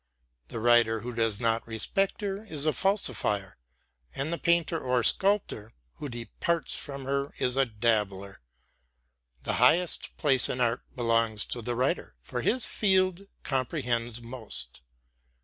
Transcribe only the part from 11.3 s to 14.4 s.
to the writer, for his field comprehends